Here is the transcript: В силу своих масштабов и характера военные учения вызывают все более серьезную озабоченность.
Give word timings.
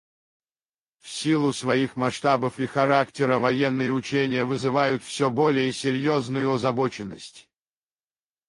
В 1.03 1.09
силу 1.09 1.53
своих 1.53 1.95
масштабов 1.95 2.59
и 2.59 2.65
характера 2.65 3.37
военные 3.37 3.91
учения 3.91 4.43
вызывают 4.45 5.03
все 5.03 5.29
более 5.29 5.71
серьезную 5.71 6.51
озабоченность. 6.53 7.51